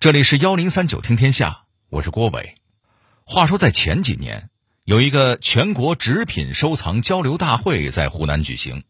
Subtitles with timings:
[0.00, 2.54] 这里是幺零三九听天下，我是郭伟。
[3.24, 4.48] 话说在前几年，
[4.84, 8.84] 有一个全国纸品收藏交流大会在湖南举行，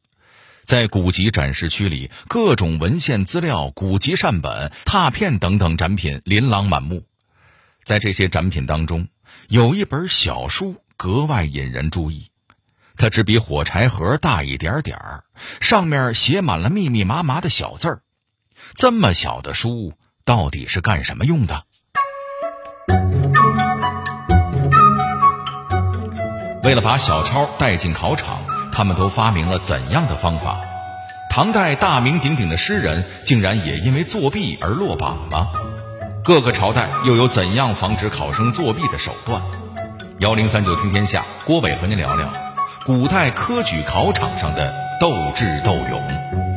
[0.65, 7.05] 在古籍展示区里，各种文献资料、古籍善本、拓片等等展品琳琅满目。
[7.85, 9.09] 在这些展品当中，
[9.49, 12.31] 有一本小书格外引人注意，
[12.97, 15.25] 它只比火柴盒大一点点儿，
[15.63, 18.03] 上面写满了密密麻麻的小字儿。
[18.75, 19.95] 这么小的书。
[20.29, 21.63] 到底是干什么用的？
[26.63, 30.59] 为了把小抄带进考场，他们都发明了怎样的方法？
[31.31, 35.49] 唐代大名鼎鼎的诗人竟然也因为作弊而落榜吗？
[36.23, 39.41] 各个朝代又有怎样防止考生作弊的手段？
[40.19, 42.31] 幺零三九听天下，郭伟和您聊聊
[42.85, 46.48] 古代科举考场上的斗智斗勇。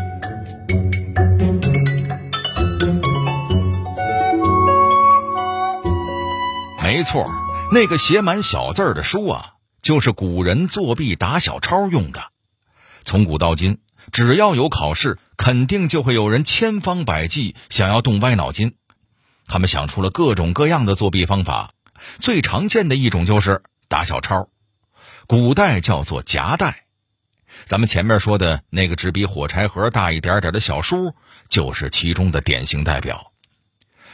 [6.93, 7.25] 没错，
[7.71, 12.21] 那个写满小字儿的书啊，就是古人作弊打小抄用的。
[13.05, 13.77] 从古到今，
[14.11, 18.75] 只要有考试，肯定就会有人千方百计想要动歪脑筋。
[19.48, 21.71] 他们想出了各种各样的作弊方法，
[22.20, 24.49] 最常见的一种就是打小抄，
[25.27, 26.83] 古代叫做夹带。
[27.63, 31.15] 咱们前面说的那个只比火柴盒大一点点的小书，
[31.48, 33.30] 就是其中的典型代表。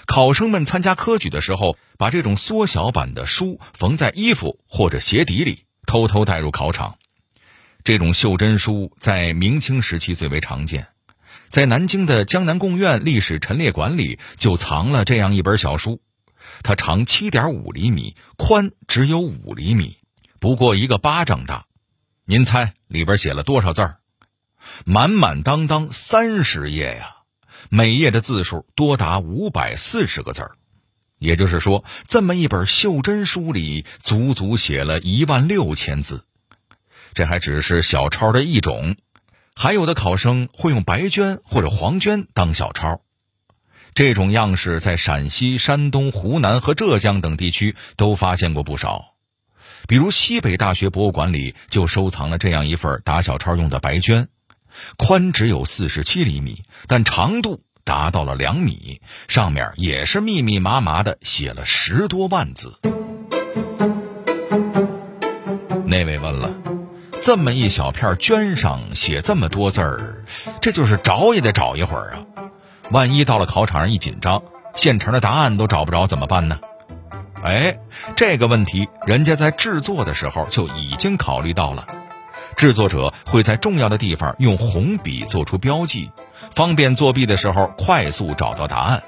[0.08, 6.98] 考生们参加科举的时候，把这种缩小版的书缝在衣服或者鞋底里，偷偷带入考场。
[7.84, 10.88] 这种袖珍书在明清时期最为常见，
[11.50, 16.02] 在南京的江南贡院历史陈列馆里就藏了这样一本小书，
[16.64, 19.98] 它长七点五厘米，宽只有五厘米，
[20.40, 21.66] 不过一个巴掌大。
[22.26, 23.98] 您猜里边写了多少字儿？
[24.86, 27.17] 满满当当三十页呀！
[27.70, 30.52] 每页的字数多达五百四十个字儿，
[31.20, 36.24] 也就是说，这么一本袖珍书里足足写了一万六千字。
[37.14, 38.96] 这还只是小抄的一种，
[39.56, 43.02] 还有的考生会用白绢或者黄绢当小抄。
[43.96, 49.16] 这种样式在陕西、山东、湖南和浙江等地区都发现过不少。
[49.88, 54.28] 比如西北大学博物馆里就收藏了这样一份打小抄用的白绢。
[54.96, 59.00] 宽只有四十七厘米，但长度达到了两米，
[59.30, 62.74] 上面也是密密麻麻的写了十多万字。
[65.86, 66.52] 那位问了，
[67.22, 70.26] 这么一小片绢上写这么多字儿，
[70.60, 72.26] 这就是找也得找一会儿啊！
[72.92, 74.44] 万一到了考场上一紧张，
[74.76, 76.60] 现成的答案都找不着怎么办呢？
[77.42, 77.80] 哎，
[78.18, 81.88] 这个问题人家在制作的时候就已经考虑到了。
[82.58, 86.10] 制作者会在重要的地方用红笔做出标记，
[86.58, 89.04] 方便作弊的时候快速找到答案。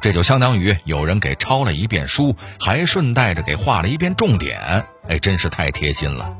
[0.00, 4.84] 这就相当于有人给抄了一遍书，还顺带着给画了一遍重点。
[5.08, 6.36] 哎，真是太贴心了。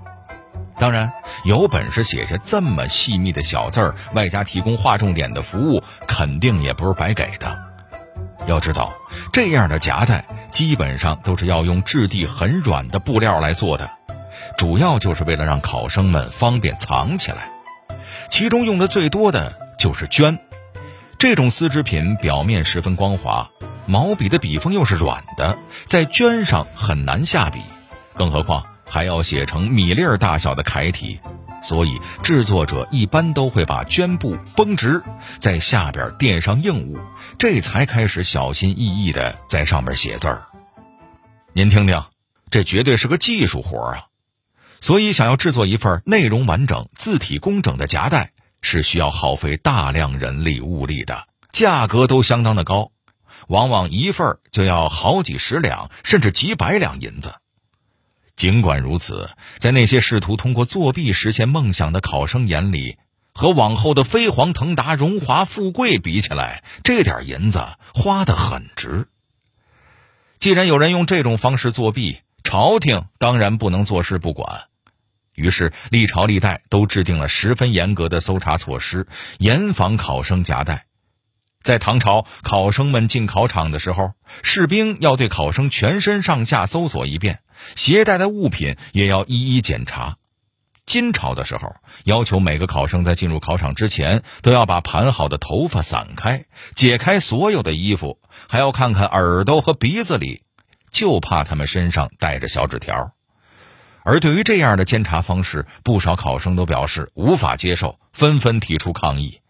[0.78, 1.12] 当然，
[1.44, 7.58] 有本事写下这么细密的小字儿，外加提供画重点的服务，肯定也不是白给的。
[8.46, 8.92] 要知道，
[9.32, 13.90] 这样的夹带基本上都是要用质地很软的布料来做的。
[14.56, 17.50] 主要就是为了让考生们方便藏起来，
[18.30, 20.38] 其中用的最多的就是绢。
[21.18, 23.50] 这种丝织品表面十分光滑，
[23.84, 27.60] 毛笔的笔锋又是软的，在绢上很难下笔，
[28.14, 31.18] 更何况还要写成米粒儿大小的楷体，
[31.64, 35.02] 所以制作者一般都会把绢布绷直，
[35.40, 37.00] 在下边垫上硬物，
[37.36, 40.42] 这才开始小心翼翼地在上面写字儿。
[41.54, 42.04] 您听听，
[42.50, 44.06] 这绝对是个技术活啊！
[44.80, 48.32] 所以，想要制作一份内容完整、字体工整的夹带，
[48.62, 52.90] 是需要耗费大量人力物力的，价格都相当的高，
[53.48, 57.34] 往往一份就要好几十两，甚至几百两银子。
[58.34, 62.96] 尽管如此，在那些试图通过作弊实现梦想的考生眼里，
[63.34, 67.62] 和往后的飞黄腾达、荣华富贵比起来，这点银子
[67.92, 69.06] 花得很值。
[70.38, 74.62] 既然有人用这种方式作弊，朝廷当然不能坐视不管。
[75.34, 79.06] 于是，历朝历代都制定了十分严格的搜查措施，
[79.38, 80.86] 严防考生夹带。
[81.62, 84.12] 在唐朝，考生们进考场的时候，
[84.42, 87.40] 士兵要对考生全身上下搜索一遍，
[87.76, 90.18] 携带的物品也要一一检查。
[90.84, 98.18] 金朝的时候，要求每个考生在进入考场之前，都要把盘好的头发散开，解开所有的衣服，
[98.48, 100.42] 还要看看耳朵和鼻子里，
[100.90, 103.14] 就怕他们身上带着小纸条。
[104.04, 109.40] 而对于这样的监察方式，不少考生都表示无法接受，纷纷提出抗议。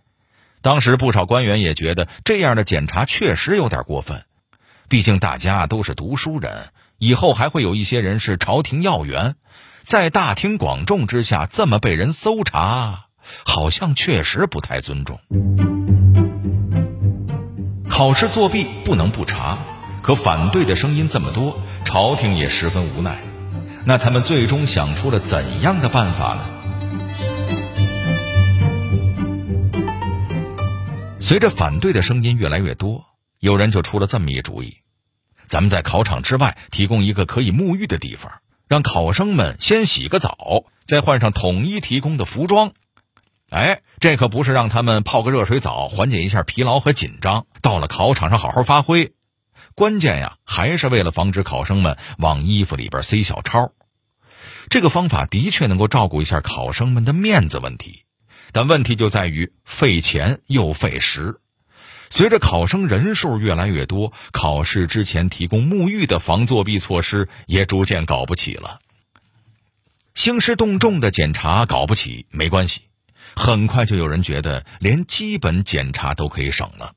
[0.60, 4.24] 当时不少官员也觉得这样的检查确实有点过分，
[4.88, 6.68] 毕竟大家都是读书人，
[6.98, 9.34] 以后还会有一些人是朝廷要员，
[9.82, 13.06] 在大庭广众之下这么被人搜查，
[13.44, 15.18] 好像确实不太尊重。
[17.88, 19.58] 考试作弊不能不查，
[20.02, 23.31] 可反对的声音这么多，朝廷也十分无奈。
[23.84, 26.48] 那他们最终想出了怎样的办法呢？
[31.20, 33.04] 随着反对的声音越来越多，
[33.38, 34.76] 有人就出了这么一主意：
[35.46, 38.32] 咱们在考场之外提供一个可以沐浴的地方，
[38.68, 42.72] 让考生们先洗个澡，再换上统一提供的服装。
[43.50, 49.12] 哎，这可不是让他们泡个热水澡缓解一下疲劳和紧张，到了考场上好好发挥。
[49.74, 53.72] 关键呀，还是为了防止考生们往衣服里边塞小抄。
[54.68, 58.04] 这个方法的确能够照顾一下考生们的面子问题。
[58.52, 61.40] 但问题就在于费钱又费时，
[62.10, 68.80] 随着考生人数越来越多，考试之前提供沐浴的防作弊措施也逐渐搞不起了。
[70.14, 72.82] 兴师动众的检查搞不起没关系，
[73.34, 76.92] 很快就有人觉得连基本检查都可以省了。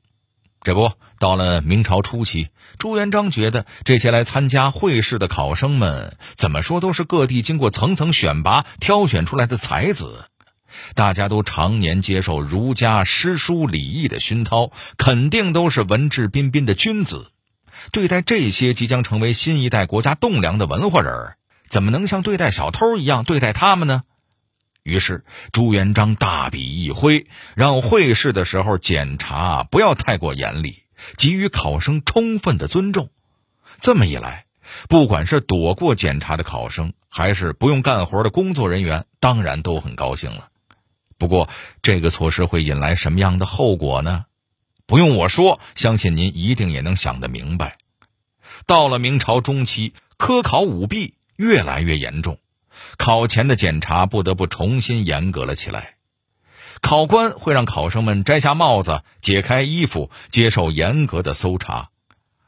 [0.60, 10.26] 这不，到了明朝初期，朱元璋觉得这些来参加会试的考生们，怎么说都是各地经过层层选拔挑选出来的才子。
[10.94, 17.30] 大家都常年接受儒家诗书礼义的熏陶，肯定都是文质彬彬的君子。
[17.92, 21.34] 对待这些即将成为新一代国家栋梁的文化人，
[21.68, 24.02] 怎么能像对待小偷一样对待他们呢？
[24.82, 30.82] 于是朱元璋大笔一挥，让会试的时候检查不要太过严厉，
[31.16, 33.10] 给予考生充分的尊重。
[33.80, 34.46] 这么一来，
[34.88, 40.48] 不管是躲过检查的考生，还是不用干活的工作人员，当然都很高兴了。
[41.18, 41.48] 不过，
[41.82, 44.26] 这个措施会引来什么样的后果呢？
[44.86, 47.76] 不用我说，相信您一定也能想得明白。
[48.66, 52.38] 到了明朝中期，科考舞弊越来越严重，
[52.96, 55.95] 考前的检查不得不重新严格了起来。
[56.80, 61.88] 考官会让考生们摘下帽子、解开衣服，接受严格的搜查，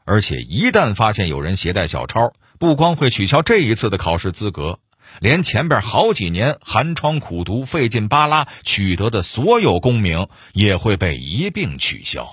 [0.05, 4.79] 而且一旦发现有人携带小抄，不光会取消这一次的考试资格。
[5.19, 12.29] 连前边好几年寒窗苦读、费劲巴拉取得的所有功名，也会被一并取消。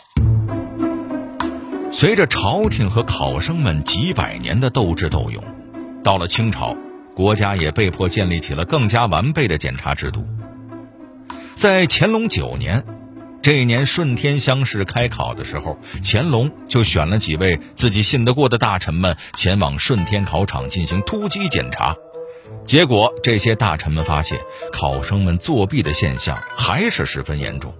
[1.90, 5.42] 随着朝廷和考生们几百年的斗智斗勇，
[6.04, 6.76] 到了清朝，
[7.14, 10.26] 国家也被迫建立起了更加完备的检查制度。
[11.56, 12.84] 在乾隆九年，
[13.40, 21.96] 这一年顺天乡试开考的时候，乾隆就选了几位自己信得过的大臣们前往顺天考场进行突击检查。
[22.66, 24.38] 结果，这些大臣们发现
[24.70, 27.74] 考生们作弊的现象还是十分严重。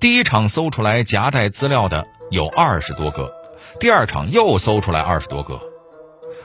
[0.00, 3.30] 第一场搜出来夹带资料的有二十多个，
[3.78, 5.60] 第二场又搜出来二十多个，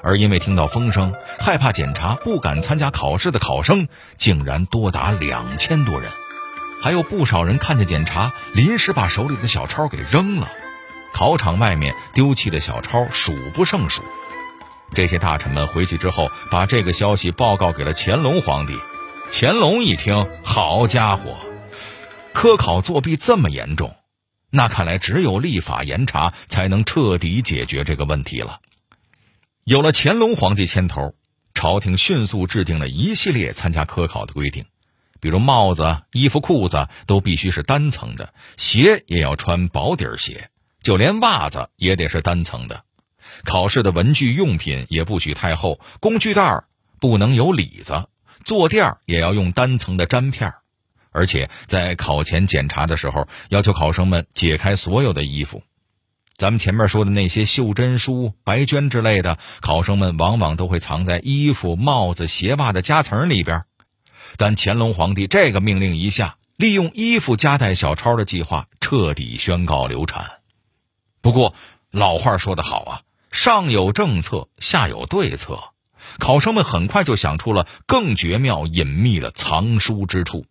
[0.03, 3.87] 而因为听到风声，害怕检查，不敢参加考试的考生
[4.17, 6.11] 竟然多达两千多人。
[6.83, 10.51] 还有不少人看见检查，临时把手里的小抄给扔了。
[11.13, 14.03] 考场外面丢弃的小抄数不胜数。
[14.93, 18.77] 这些大臣们回去之后，把这个消息报告给了乾隆皇帝。
[19.31, 21.37] 乾隆一听，好家伙，
[22.33, 23.95] 科考作弊这么严重，
[24.49, 28.59] 那看来只有立法严查才能彻底解决这个问题了。
[29.63, 31.15] 有了乾隆皇帝牵头，
[31.53, 34.65] 朝廷迅速制定了一系列参加科考的规定，
[35.23, 40.49] 比如帽子、衣服、裤子都必须是单层的，鞋也要穿薄底鞋，
[40.81, 42.83] 就连袜子也得是单层的。
[43.45, 46.65] 考试的文具用品也不许太厚，工具袋
[46.99, 48.09] 不能有里子，
[48.43, 50.55] 坐垫也要用单层的粘片
[51.09, 55.63] 而且在考前检查的时候，要求考生们解开所有的衣服。
[56.35, 63.63] 咱们前面说的那些袖珍书、白绢之类的，考生们往往都会藏在衣服、帽子、鞋袜的夹层里边。
[64.37, 70.39] 但乾隆皇帝这个命令一下，利用衣服夹带小抄的计划彻底宣告流产。
[71.21, 71.55] 不过
[71.91, 73.01] 老话说得好啊。
[73.31, 75.73] 上有政策，下有对策，
[76.19, 80.45] 考生们很快就想出了更绝妙、隐秘的藏书之处。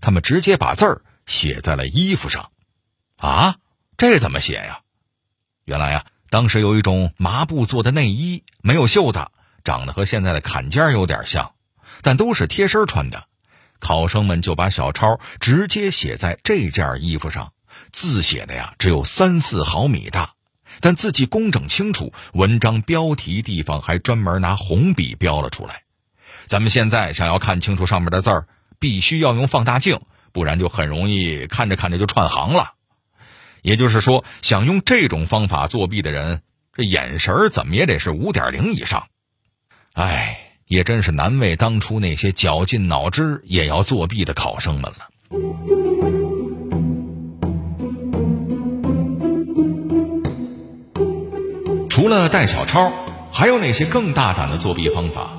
[0.00, 2.50] 他们直接把字儿写在了衣服上。
[3.18, 3.56] 啊，
[3.98, 4.80] 这怎么写呀？
[5.66, 9.28] 原来呀，当时有一种麻布做的内衣，没有袖子，
[9.62, 11.52] 长得和现在的坎肩有点像，
[12.06, 13.24] 但都是贴身穿的。
[13.80, 17.52] 考生们就把小抄直接写在这件衣服上，
[17.90, 20.34] 字写的呀，只有三四毫米大。
[20.78, 25.82] 但字迹工整清楚，文章标题地方还专门拿红笔标了出来。
[26.44, 28.46] 咱们现在想要看清楚上面的字儿，
[28.78, 32.74] 必须要用放大镜，不然就很容易看着看着就串行了。
[33.62, 39.08] 也就是说，想用这种方法作弊的人这眼神怎么也得是五点零以上。
[39.92, 45.08] 哎，也真是难为当初那些绞尽脑汁也要作弊的考生们了。
[51.88, 52.92] 除了带小抄，
[53.30, 55.38] 还有哪些更大胆的作弊方法？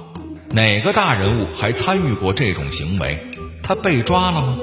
[0.50, 3.20] 哪个大人物还参与过这种行为？
[3.62, 4.58] 他被抓了吗？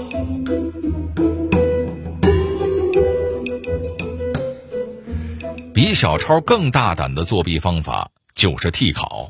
[5.74, 9.23] 比小抄更大胆的作弊方法就是替考，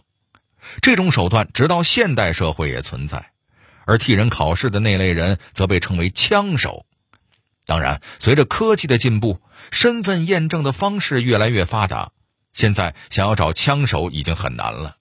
[0.83, 3.31] 这种手段直到现代社会也存在，
[3.87, 6.87] 而替人考试的那类人则被称为枪手。
[7.67, 9.41] 当然，随着科技的进步，
[9.71, 12.13] 身份验证的方式越来越发达，
[12.53, 14.97] 现在想要找枪手已经很难了。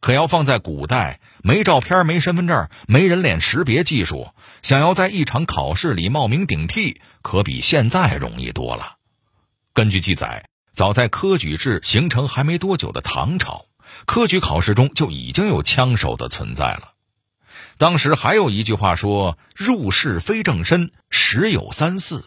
[0.00, 4.28] 可要放在古代，没照片、没身份证、没人脸识别技术，
[4.62, 8.96] 想要在一场考试里冒名顶替，可比现在容易多了。
[9.72, 10.44] 根据记载。
[10.74, 13.66] 早在科举制形成还没多久的唐朝，
[14.06, 16.92] 科举考试中就已经有枪手的存在了。
[17.78, 22.24] 当时还有一句话说：“入室非正身，十有三四。”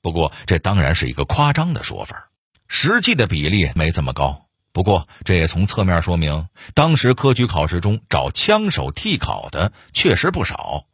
[0.00, 2.28] 不过这当然是一个夸张的说法，
[2.68, 4.46] 实际的比例没这么高。
[4.72, 10.84] 不过这也从侧面说明，当时科举考试中找枪手替考的确实不少。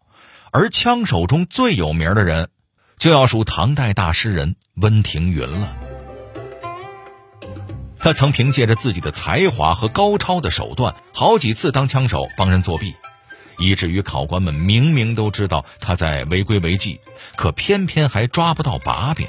[0.51, 2.49] 而枪手中最有名的人，
[2.99, 5.84] 就要数唐代大诗人温庭筠了。
[8.05, 12.95] 他曾凭借着自己的才华和高超的手段，好几次当枪手帮人作弊，
[13.59, 17.01] 以至于考官们明明都知道他在违规违纪，
[17.35, 19.27] 可偏偏还抓不到把柄。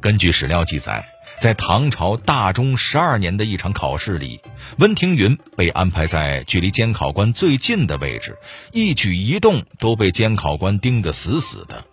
[0.00, 1.08] 根据史料记载，
[1.40, 4.40] 在唐朝大中十二年的一场考试里，
[4.78, 8.38] 温庭筠被安排在距离监考官最近的位置，
[8.70, 11.84] 一举一动都被监考官盯得死死的。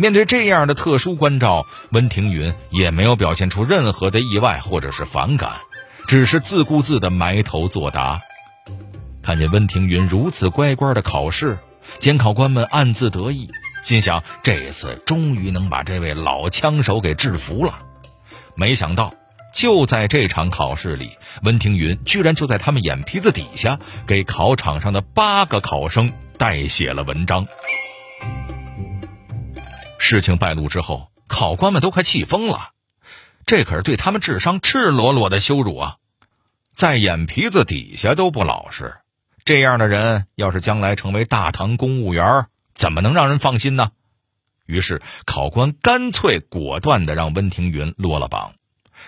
[0.00, 5.60] 面对这样的特殊关照，温庭筠也没有表现出任何的意外或者是反感，
[6.08, 8.22] 只是自顾自地埋头作答。
[9.22, 11.58] 看见温庭筠如此乖乖的考试，
[11.98, 13.50] 监考官们暗自得意，
[13.82, 17.82] 心想这次终于能把这位老枪手给制服了。
[18.54, 19.12] 没想到，
[19.52, 21.10] 就在这场考试里，
[21.42, 27.46] 温庭筠居然就在他们眼皮子底下，给考场上的八个考生代写了文章。
[30.02, 32.70] 事情败露之后，考官们都快气疯了，
[33.44, 35.96] 这可是对他们智商赤裸裸的羞辱啊！
[36.74, 38.96] 在眼皮子底下都不老实，
[39.44, 43.90] 这样的人要是将来成为大唐公务员，怎么能让人放心呢？
[44.64, 48.54] 于是考官干脆果断的让温庭筠落了榜，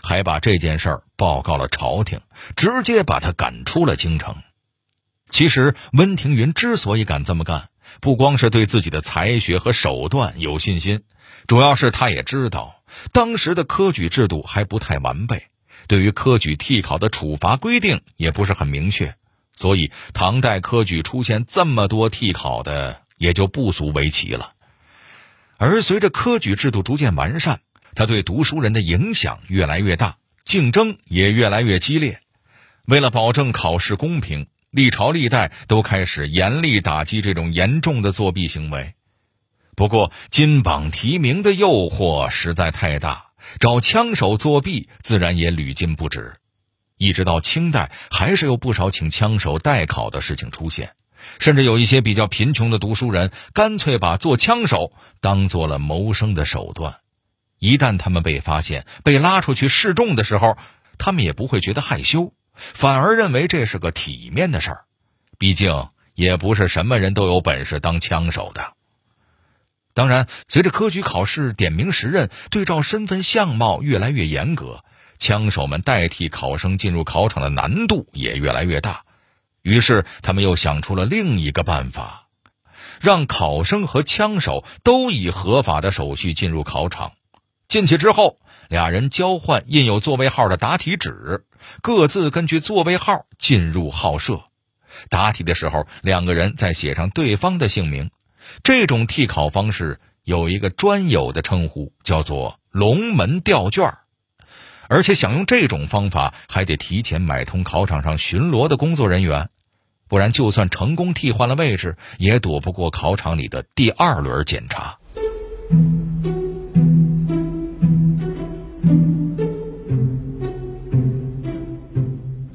[0.02, 2.20] 还把这件事儿报告了朝廷，
[2.54, 4.37] 直接把他赶出了京城。
[5.30, 7.70] 其实温庭筠之所以敢这么干，
[8.00, 11.02] 不光是对自己的才学和手段有信心，
[11.46, 12.82] 主要是他也知道
[13.12, 15.46] 当时的科举制度还不太完备，
[15.87, 19.14] 对于科举替考的处罚规定也不是很明确，
[19.54, 24.52] 所以唐代科举出现这么多替考的也就不足为奇了。
[25.58, 27.61] 而随着科举制度逐渐完善，
[27.94, 32.20] 他对读书人的影响越来越大，竞争也越来越激烈。
[32.87, 34.49] 为了保证考试公平。
[34.73, 38.95] 历朝历代都开始严厉打击这种严重的作弊行为，
[39.76, 43.26] 不过金榜题名的诱惑实在太大，
[43.61, 46.37] 找枪手作弊自然也屡禁不止。
[46.97, 50.95] 一直到清代，还是有不少请枪手代考的事情出现，
[51.38, 57.00] 甚至有一些比较贫穷的读书人，干脆把做枪手当做了谋生的手段。
[57.59, 60.57] 一旦他们被发现，被拉出去示众的时候，
[60.97, 62.33] 他们也不会觉得害羞。
[62.54, 64.85] 反而认为这是个体面的事儿，
[65.38, 68.75] 毕竟也不是什么人都有本事当枪手的。
[69.94, 74.85] 当然，随着科举考试点名时任、对照身份相貌越来越严格，
[75.18, 79.04] 枪手们代替考生进入考场的难度也越来越大。
[79.61, 82.28] 于是，他们又想出了另一个办法，
[83.00, 87.12] 让考生和枪手都以合法的手续进入考场。
[87.68, 91.44] 进去之后，俩人交换印有座位号的答题纸。
[91.81, 94.45] 各自根据座位号进入号舍，
[95.09, 98.11] 答题的时候，两个人再写上对方的姓名。
[98.62, 103.95] 这种替考方式有一个专有的称呼，叫做“龙门吊卷”。
[104.88, 109.49] 而且想用这种方法，还得提前买通考场上巡逻的工作人员，
[110.07, 114.99] 不然就算成功替换了位置，也躲不过考场里的第二轮检查。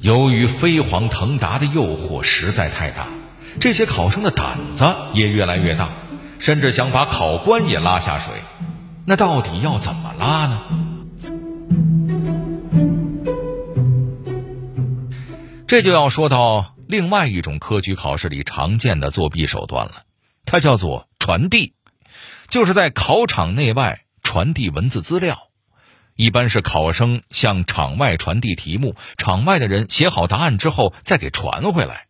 [0.08, 3.08] 由于飞黄腾达的诱惑实在太大，
[3.60, 5.90] 这些考生的胆子也越来越大，
[6.38, 8.32] 甚至想把考官也拉下水。
[9.04, 10.62] 那到底要怎么拉呢？
[15.66, 20.04] 这就要说到另外一种科举考试里常见的作弊手段了，
[20.46, 21.74] 它叫做传递，
[22.48, 25.47] 就是在考场内外传递文字资料。
[26.18, 32.08] 一般是考生向场外传递题目，场外的人写好答案之后再给传回来。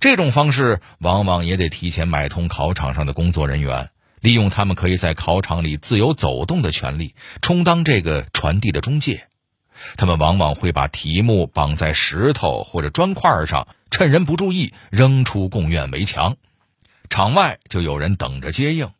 [0.00, 3.90] 这种方式往往也得提前买通考场上的工作人员，
[4.20, 9.28] 利用他们可以在考场里自由走动的权利，充当这个传递的中介。
[9.96, 16.38] 他们往往会把题目绑在石头或者砖块上，趁人不注意扔出贡院围墙，
[17.08, 18.90] 场外就有人等着接应。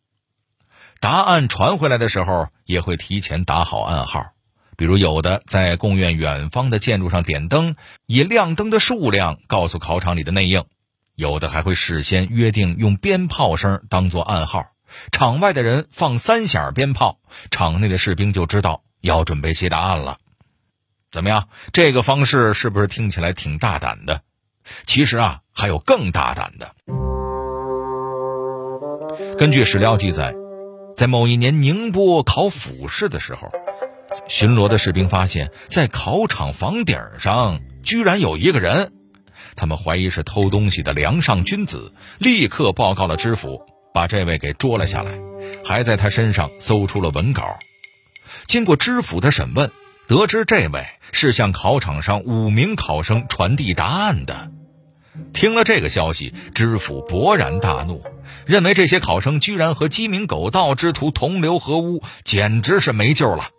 [1.01, 4.33] 答案传回来的时候，也会提前打好暗号，
[4.77, 7.77] 比如有的在贡院远方的建筑上点灯，
[8.07, 10.63] 以亮灯的数量告诉考场里的内应；
[11.15, 14.73] 有的还会事先约定用鞭炮声当做暗号，
[15.13, 17.21] 场外的人放三响鞭炮，
[17.53, 20.19] 场内的士兵就知道要准备接答案了。
[21.13, 21.49] 怎么样？
[21.73, 24.23] 这个方式是不是听起来挺大胆的？
[24.85, 26.75] 其实啊，还有更大胆的。
[29.39, 30.35] 根据史料记载。
[30.99, 33.53] 在某一年宁波考府试的时候，
[34.27, 38.91] 巡逻的士兵发现，在考场房顶上居然有一个人，
[39.55, 43.63] 他们怀疑是偷东西的梁上君子，立刻报告了知府，
[43.95, 45.13] 把这位给捉了下来，
[45.65, 47.61] 还在他身上搜出了文稿。
[48.49, 49.71] 经过知府的审问，
[50.09, 54.51] 得知这位是向考场上五名考生传递答案的。
[55.33, 58.03] 听了这个消息，知府勃然大怒，
[58.47, 63.51] 认为这些考生居然和鸡鸣狗盗之徒同流合污，简直是没救了。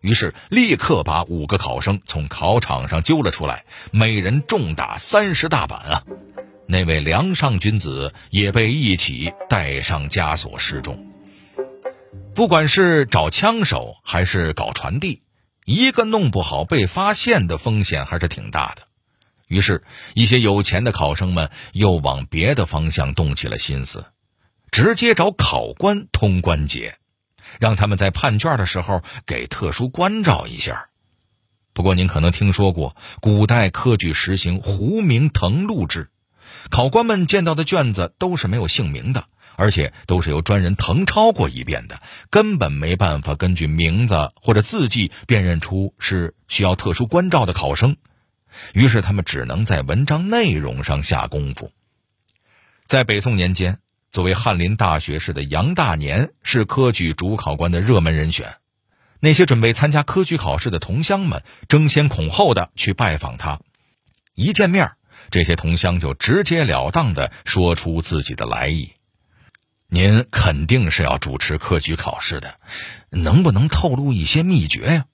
[0.00, 6.02] 于是立刻把五个考生从考场上揪了出来，每人重打三十大板啊！
[6.66, 11.06] 那位梁上君子也被一起带上枷锁示众。
[12.34, 15.22] 不管是找枪手还是搞传递，
[15.66, 18.82] 一个弄不好被发现的风险还是挺大的。
[19.50, 19.82] 于是，
[20.14, 24.04] 一些有钱的考生们又往别的方向动起了心思，
[24.70, 26.98] 直接找考官通关节，
[27.58, 30.86] 让他们在判卷的时候给特殊关照一下。
[31.72, 36.10] 不过，您可能听说过，古代科举实行糊名誊录制，
[36.70, 39.24] 考官们见到的卷子都是没有姓名的，
[39.56, 47.96] 而且都是由专人誊抄过一遍的，根本没办法根据名字或者字迹辨认出是需要特殊关照的考生。
[48.72, 51.72] 于是他们只能在文章内容上下功夫。
[52.84, 53.78] 在北宋年间，
[54.10, 58.56] 作为翰林大学士的杨大年是科举主考官的热门人选。
[59.20, 63.60] 那些准备参加科举考试的同乡们争先恐后的去拜访他。
[64.34, 64.92] 一见面，
[65.30, 68.92] 这些同乡就直截了当的说出自己的来意
[69.88, 72.54] ：“您肯定是要主持科举考试的，
[73.10, 75.04] 能不能透露一些秘诀呀？”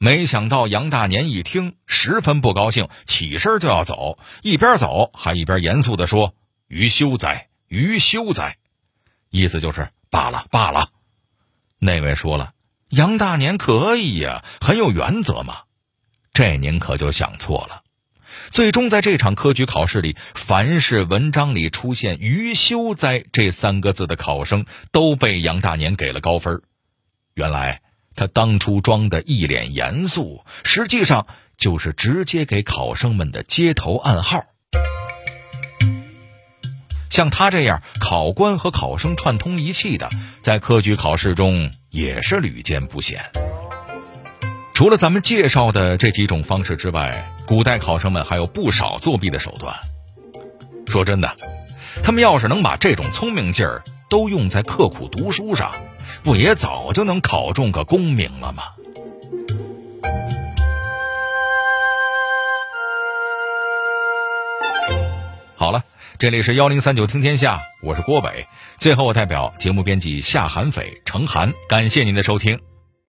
[0.00, 6.36] 没想到杨大年一听，十分不高兴，起身就要走，一边走还一边严肃地说
[6.68, 8.58] ：“余休哉，余休哉！”
[9.28, 10.90] 意思就是罢了罢了。
[11.80, 12.52] 那位说了
[12.90, 15.62] ：“杨大年可以呀，很有原则嘛。”
[16.32, 17.82] 这您可就想错了。
[18.50, 26.62] 最终在这场科举考试里，凡是文章里出现“余休哉”这三个字的考生，都被杨大年给了高分。
[27.34, 27.82] 原来。
[28.18, 34.44] 他当初装的一脸严肃，实际上就是直接给考生们的接头暗号。
[37.10, 43.24] 像他这样考官和考生串通一气的，在科举考试中也是屡见不鲜。
[44.74, 49.76] 除了咱们介绍的这几种方式之外，古代考生们还有不少作弊的手段。
[50.88, 51.36] 说真的，
[52.02, 55.72] 他们要是能把这种聪明劲儿都用在刻苦读书上。
[56.22, 58.64] 不也早就能考中个功名了吗？
[65.56, 65.82] 好了，
[66.18, 68.46] 这里是幺零三九听天下，我是郭伟。
[68.78, 72.67] 最后，我代表节目编辑夏寒斐、程涵，感谢您的收听。